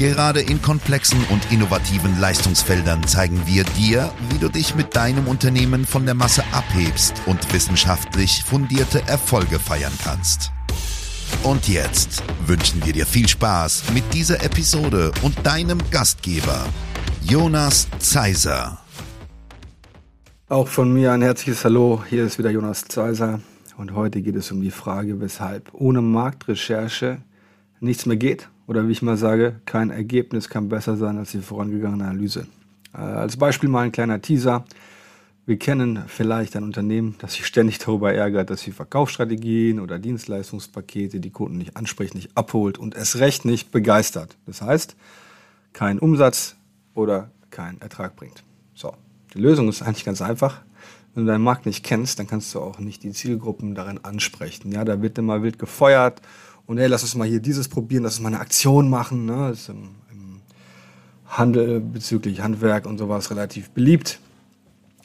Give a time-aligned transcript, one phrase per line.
[0.00, 5.84] Gerade in komplexen und innovativen Leistungsfeldern zeigen wir dir, wie du dich mit deinem Unternehmen
[5.84, 10.52] von der Masse abhebst und wissenschaftlich fundierte Erfolge feiern kannst.
[11.42, 16.64] Und jetzt wünschen wir dir viel Spaß mit dieser Episode und deinem Gastgeber,
[17.20, 18.78] Jonas Zeiser.
[20.48, 22.02] Auch von mir ein herzliches Hallo.
[22.08, 23.40] Hier ist wieder Jonas Zeiser
[23.76, 27.18] und heute geht es um die Frage, weshalb ohne Marktrecherche
[27.80, 31.40] nichts mehr geht oder wie ich mal sage, kein Ergebnis kann besser sein als die
[31.40, 32.46] vorangegangene Analyse.
[32.94, 34.64] Äh, als Beispiel mal ein kleiner Teaser.
[35.44, 41.18] Wir kennen vielleicht ein Unternehmen, das sich ständig darüber ärgert, dass sie Verkaufsstrategien oder Dienstleistungspakete
[41.18, 44.36] die Kunden nicht anspricht, nicht abholt und es recht nicht begeistert.
[44.46, 44.94] Das heißt,
[45.72, 46.54] kein Umsatz
[46.94, 48.44] oder kein Ertrag bringt.
[48.74, 48.94] So,
[49.34, 50.60] die Lösung ist eigentlich ganz einfach.
[51.12, 54.70] Wenn du deinen Markt nicht kennst, dann kannst du auch nicht die Zielgruppen darin ansprechen.
[54.70, 56.22] Ja, da wird immer wild gefeuert
[56.70, 59.24] und hey, lass uns mal hier dieses probieren, lass uns mal eine Aktion machen.
[59.24, 59.48] Ne?
[59.50, 60.40] Das ist im, im
[61.26, 64.20] Handel bezüglich Handwerk und sowas relativ beliebt.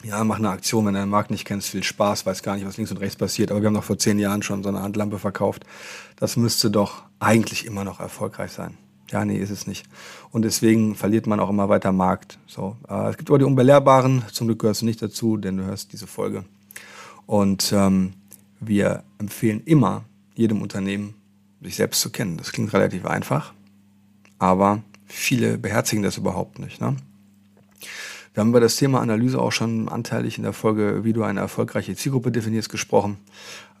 [0.04, 2.64] Ja, mach eine Aktion, wenn du den Markt nicht kennst, viel Spaß, weiß gar nicht,
[2.68, 4.80] was links und rechts passiert, aber wir haben noch vor zehn Jahren schon so eine
[4.80, 5.66] Handlampe verkauft.
[6.14, 8.78] Das müsste doch eigentlich immer noch erfolgreich sein.
[9.10, 9.86] Ja, nee, ist es nicht.
[10.30, 12.38] Und deswegen verliert man auch immer weiter Markt.
[12.46, 15.64] So, äh, es gibt aber die Unbelehrbaren, zum Glück gehörst du nicht dazu, denn du
[15.64, 16.44] hörst diese Folge.
[17.26, 18.12] Und ähm,
[18.60, 20.04] wir empfehlen immer
[20.36, 21.14] jedem Unternehmen,
[21.62, 22.36] sich selbst zu kennen.
[22.36, 23.52] Das klingt relativ einfach,
[24.38, 26.80] aber viele beherzigen das überhaupt nicht.
[26.80, 26.96] Ne?
[28.36, 31.40] Wir haben über das Thema Analyse auch schon anteilig in der Folge, wie du eine
[31.40, 33.16] erfolgreiche Zielgruppe definierst, gesprochen.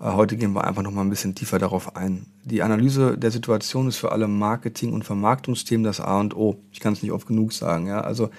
[0.00, 2.24] Äh, heute gehen wir einfach noch mal ein bisschen tiefer darauf ein.
[2.44, 6.56] Die Analyse der Situation ist für alle Marketing- und Vermarktungsthemen das A und O.
[6.72, 7.86] Ich kann es nicht oft genug sagen.
[7.86, 8.00] Ja?
[8.00, 8.30] Also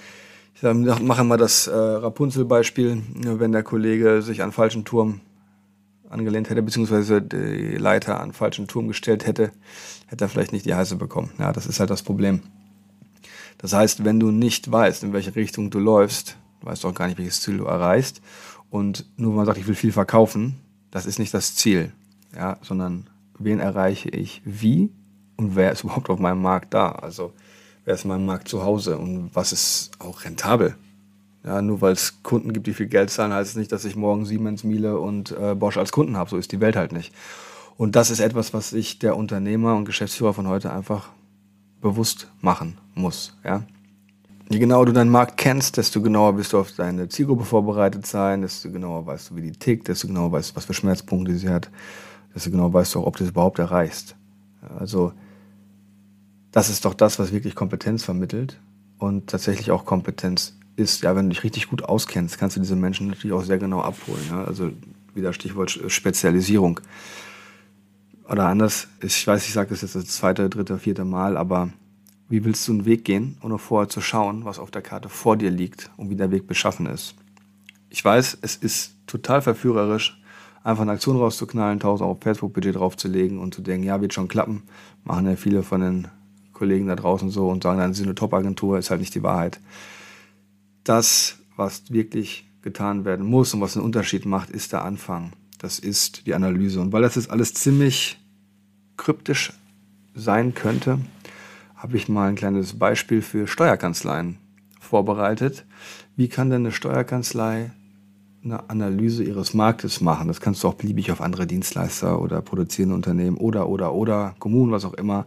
[0.56, 3.00] ich mache mal das äh, Rapunzel-Beispiel.
[3.14, 5.20] Wenn der Kollege sich an falschen Turm
[6.10, 9.52] angelehnt hätte, beziehungsweise die Leiter an falschen Turm gestellt hätte,
[10.06, 11.30] hätte er vielleicht nicht die heiße bekommen.
[11.38, 12.42] Ja, das ist halt das Problem.
[13.58, 17.06] Das heißt, wenn du nicht weißt, in welche Richtung du läufst, weißt du auch gar
[17.06, 18.20] nicht, welches Ziel du erreichst.
[18.70, 20.56] Und nur wenn man sagt, ich will viel verkaufen,
[20.90, 21.92] das ist nicht das Ziel,
[22.34, 23.08] ja, sondern
[23.38, 24.90] wen erreiche ich wie
[25.36, 26.92] und wer ist überhaupt auf meinem Markt da?
[26.92, 27.32] Also
[27.84, 30.76] wer ist in meinem Markt zu Hause und was ist auch rentabel?
[31.44, 33.96] Ja, nur weil es Kunden gibt, die viel Geld zahlen, heißt es nicht, dass ich
[33.96, 36.30] morgen Siemens, Miele und äh, Bosch als Kunden habe.
[36.30, 37.14] So ist die Welt halt nicht.
[37.76, 41.10] Und das ist etwas, was sich der Unternehmer und Geschäftsführer von heute einfach
[41.80, 43.36] bewusst machen muss.
[43.44, 43.62] Ja?
[44.50, 48.42] Je genauer du deinen Markt kennst, desto genauer bist du auf deine Zielgruppe vorbereitet sein,
[48.42, 51.50] desto genauer weißt du, wie die tickt, desto genauer weißt du, was für Schmerzpunkte sie
[51.50, 51.70] hat,
[52.34, 54.16] desto genauer weißt du auch, ob du es überhaupt erreichst.
[54.78, 55.12] Also
[56.50, 58.58] das ist doch das, was wirklich Kompetenz vermittelt
[58.98, 62.76] und tatsächlich auch Kompetenz ist, ja, wenn du dich richtig gut auskennst, kannst du diese
[62.76, 64.22] Menschen natürlich auch sehr genau abholen.
[64.30, 64.44] Ja?
[64.44, 64.70] Also
[65.12, 66.80] wieder Stichwort Spezialisierung.
[68.28, 71.70] Oder anders, ich weiß, ich sage das jetzt das zweite, dritte, vierte Mal, aber
[72.28, 75.36] wie willst du einen Weg gehen, ohne vorher zu schauen, was auf der Karte vor
[75.36, 77.14] dir liegt und wie der Weg beschaffen ist?
[77.90, 80.22] Ich weiß, es ist total verführerisch,
[80.62, 84.62] einfach eine Aktion rauszuknallen, 1000 Euro Facebook-Budget draufzulegen und zu denken, ja, wird schon klappen.
[85.02, 86.08] Machen ja viele von den
[86.52, 89.58] Kollegen da draußen so und sagen, dann sind eine Top-Agentur, ist halt nicht die Wahrheit
[90.88, 95.32] das, was wirklich getan werden muss und was einen Unterschied macht, ist der Anfang.
[95.58, 96.80] Das ist die Analyse.
[96.80, 98.18] Und weil das jetzt alles ziemlich
[98.96, 99.52] kryptisch
[100.14, 100.98] sein könnte,
[101.74, 104.38] habe ich mal ein kleines Beispiel für Steuerkanzleien
[104.80, 105.64] vorbereitet.
[106.16, 107.70] Wie kann denn eine Steuerkanzlei
[108.42, 110.28] eine Analyse ihres Marktes machen?
[110.28, 114.72] Das kannst du auch beliebig auf andere Dienstleister oder produzierende Unternehmen oder, oder, oder Kommunen,
[114.72, 115.26] was auch immer,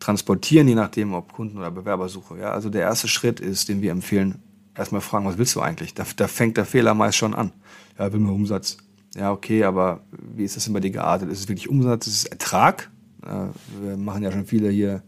[0.00, 2.38] transportieren, je nachdem, ob Kunden- oder Bewerbersuche.
[2.38, 4.42] Ja, also der erste Schritt ist, den wir empfehlen,
[4.78, 5.94] erstmal fragen, was willst du eigentlich?
[5.94, 7.52] Da, da fängt der Fehler meist schon an.
[7.98, 8.78] Ja, will mir Umsatz.
[9.14, 10.00] Ja, okay, aber
[10.34, 11.30] wie ist das denn bei dir geartet?
[11.30, 12.06] Ist es wirklich Umsatz?
[12.06, 12.90] Ist es Ertrag?
[13.20, 15.02] wir machen ja schon viele hier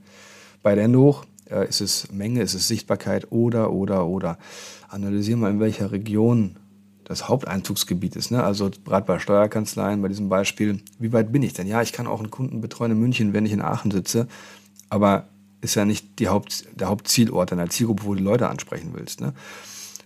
[0.62, 1.24] bei der hoch.
[1.68, 2.42] ist es Menge?
[2.42, 3.30] Ist es Sichtbarkeit?
[3.30, 4.36] Oder, oder, oder.
[4.88, 6.56] Analysieren mal, in welcher Region
[7.04, 8.30] das Haupteinzugsgebiet ist.
[8.30, 8.42] Ne?
[8.42, 11.66] Also gerade bei Steuerkanzleien, bei diesem Beispiel, wie weit bin ich denn?
[11.66, 14.28] Ja, ich kann auch einen Kunden betreuen in München, wenn ich in Aachen sitze.
[14.90, 15.28] Aber
[15.60, 19.20] ist ja nicht Haupt, der Hauptzielort deiner Zielgruppe, wo du Leute ansprechen willst.
[19.20, 19.34] Ne?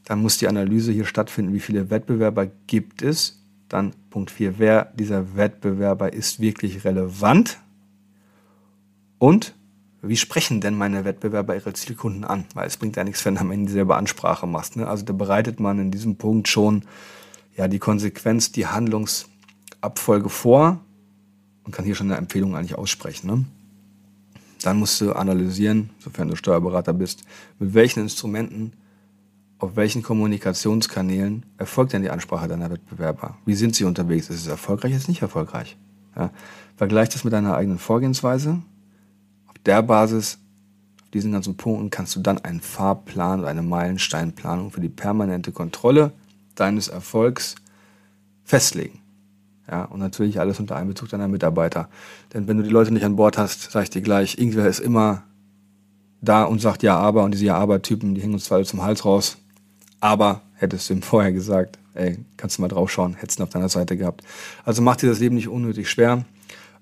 [0.05, 3.41] Dann muss die Analyse hier stattfinden, wie viele Wettbewerber gibt es.
[3.69, 7.59] Dann Punkt 4, wer dieser Wettbewerber ist wirklich relevant
[9.19, 9.55] und
[10.03, 12.45] wie sprechen denn meine Wettbewerber ihre Zielkunden an?
[12.53, 14.77] Weil es bringt ja nichts, wenn du am Ende dieselbe Ansprache machst.
[14.77, 14.87] Ne?
[14.87, 16.85] Also da bereitet man in diesem Punkt schon
[17.56, 20.81] ja die Konsequenz, die Handlungsabfolge vor
[21.65, 23.27] und kann hier schon eine Empfehlung eigentlich aussprechen.
[23.27, 23.45] Ne?
[24.65, 27.25] Dann musst du analysieren, sofern du Steuerberater bist,
[27.59, 28.73] mit welchen Instrumenten,
[29.59, 33.37] auf welchen Kommunikationskanälen erfolgt denn die Ansprache deiner Wettbewerber?
[33.45, 34.31] Wie sind sie unterwegs?
[34.31, 35.77] Ist es erfolgreich, ist es nicht erfolgreich?
[36.17, 36.31] Ja?
[36.77, 38.63] Vergleich das mit deiner eigenen Vorgehensweise
[39.67, 40.39] der Basis,
[41.03, 45.53] auf diesen ganzen Punkten, kannst du dann einen Fahrplan oder eine Meilensteinplanung für die permanente
[45.53, 46.13] Kontrolle
[46.55, 47.55] deines Erfolgs
[48.45, 49.01] festlegen.
[49.71, 51.89] Ja, und natürlich alles unter Einbezug deiner Mitarbeiter.
[52.35, 54.81] Denn wenn du die Leute nicht an Bord hast, sage ich dir gleich, irgendwer ist
[54.81, 55.23] immer
[56.21, 59.39] da und sagt ja, aber, und diese Ja-Aber-Typen, die hängen uns zwar zum Hals raus,
[60.01, 63.53] aber hättest du ihm vorher gesagt, ey, kannst du mal draufschauen, hättest du ihn auf
[63.53, 64.23] deiner Seite gehabt.
[64.65, 66.25] Also mach dir das Leben nicht unnötig schwer.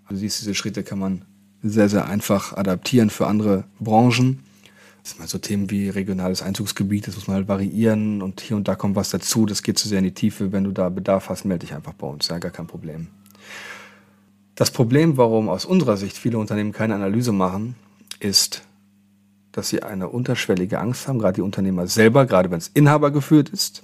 [0.09, 1.25] Du siehst, diese Schritte kann man
[1.63, 4.43] sehr, sehr einfach adaptieren für andere Branchen.
[5.03, 8.57] Das sind mal so Themen wie regionales Einzugsgebiet, das muss man halt variieren und hier
[8.57, 9.47] und da kommt was dazu.
[9.47, 10.53] Das geht zu sehr in die Tiefe.
[10.53, 12.29] Wenn du da Bedarf hast, melde dich einfach bei uns.
[12.29, 13.09] Ja, gar kein Problem.
[14.55, 17.75] Das Problem, warum aus unserer Sicht viele Unternehmen keine Analyse machen,
[18.21, 18.63] ist,
[19.51, 23.49] dass sie eine unterschwellige Angst haben, gerade die Unternehmer selber, gerade wenn es Inhaber geführt
[23.49, 23.83] ist,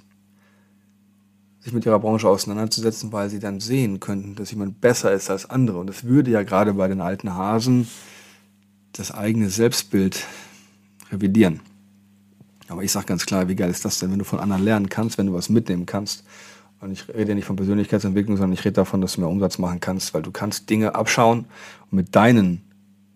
[1.59, 5.49] sich mit ihrer Branche auseinanderzusetzen, weil sie dann sehen könnten, dass jemand besser ist als
[5.49, 5.79] andere.
[5.79, 7.87] Und das würde ja gerade bei den alten Hasen
[8.93, 10.25] das eigene Selbstbild
[11.11, 11.61] revidieren.
[12.67, 14.89] Aber ich sage ganz klar, wie geil ist das denn, wenn du von anderen lernen
[14.89, 16.23] kannst, wenn du was mitnehmen kannst.
[16.81, 19.57] Und ich rede ja nicht von Persönlichkeitsentwicklung, sondern ich rede davon, dass du mehr Umsatz
[19.57, 21.45] machen kannst, weil du kannst Dinge abschauen
[21.89, 22.61] und mit deinen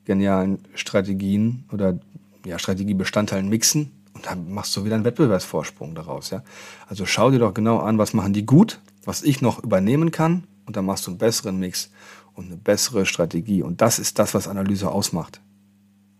[0.05, 1.97] genialen Strategien oder
[2.45, 6.29] ja, Strategiebestandteilen mixen und dann machst du wieder einen Wettbewerbsvorsprung daraus.
[6.29, 6.43] Ja?
[6.87, 10.43] Also schau dir doch genau an, was machen die gut, was ich noch übernehmen kann
[10.65, 11.89] und dann machst du einen besseren Mix
[12.33, 13.63] und eine bessere Strategie.
[13.63, 15.39] Und das ist das, was Analyse ausmacht.